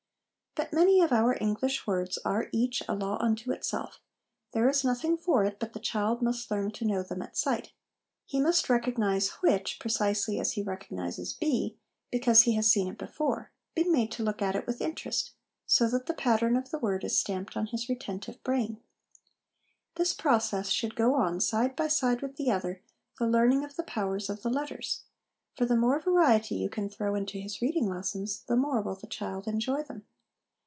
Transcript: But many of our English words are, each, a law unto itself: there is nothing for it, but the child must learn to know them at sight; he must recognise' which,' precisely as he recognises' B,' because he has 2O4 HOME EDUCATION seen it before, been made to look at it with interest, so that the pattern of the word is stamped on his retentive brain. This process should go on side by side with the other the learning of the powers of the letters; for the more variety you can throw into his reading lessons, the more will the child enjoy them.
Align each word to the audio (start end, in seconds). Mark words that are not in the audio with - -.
But 0.53 0.73
many 0.73 0.99
of 1.01 1.13
our 1.13 1.37
English 1.41 1.87
words 1.87 2.17
are, 2.25 2.49
each, 2.51 2.83
a 2.89 2.93
law 2.93 3.17
unto 3.21 3.53
itself: 3.53 4.01
there 4.51 4.67
is 4.67 4.83
nothing 4.83 5.15
for 5.17 5.45
it, 5.45 5.59
but 5.61 5.71
the 5.71 5.79
child 5.79 6.21
must 6.21 6.51
learn 6.51 6.71
to 6.71 6.83
know 6.83 7.01
them 7.03 7.21
at 7.21 7.37
sight; 7.37 7.71
he 8.25 8.41
must 8.41 8.69
recognise' 8.69 9.29
which,' 9.41 9.79
precisely 9.79 10.41
as 10.41 10.51
he 10.51 10.61
recognises' 10.61 11.31
B,' 11.39 11.77
because 12.11 12.41
he 12.41 12.53
has 12.55 12.67
2O4 12.67 12.67
HOME 12.67 12.81
EDUCATION 12.81 12.85
seen 12.85 12.87
it 12.91 12.97
before, 12.97 13.51
been 13.73 13.91
made 13.93 14.11
to 14.11 14.23
look 14.23 14.41
at 14.41 14.57
it 14.57 14.67
with 14.67 14.81
interest, 14.81 15.31
so 15.65 15.87
that 15.87 16.05
the 16.07 16.13
pattern 16.13 16.57
of 16.57 16.69
the 16.69 16.79
word 16.79 17.05
is 17.05 17.17
stamped 17.17 17.55
on 17.55 17.67
his 17.67 17.87
retentive 17.87 18.43
brain. 18.43 18.77
This 19.95 20.13
process 20.13 20.67
should 20.67 20.95
go 20.95 21.15
on 21.15 21.39
side 21.39 21.77
by 21.77 21.87
side 21.87 22.21
with 22.21 22.35
the 22.35 22.51
other 22.51 22.81
the 23.17 23.25
learning 23.25 23.63
of 23.63 23.77
the 23.77 23.83
powers 23.83 24.29
of 24.29 24.41
the 24.41 24.49
letters; 24.49 25.03
for 25.55 25.65
the 25.65 25.77
more 25.77 26.01
variety 26.01 26.55
you 26.55 26.67
can 26.69 26.89
throw 26.89 27.15
into 27.15 27.39
his 27.39 27.61
reading 27.61 27.87
lessons, 27.87 28.41
the 28.43 28.57
more 28.57 28.81
will 28.81 28.95
the 28.95 29.07
child 29.07 29.47
enjoy 29.47 29.81
them. 29.83 30.05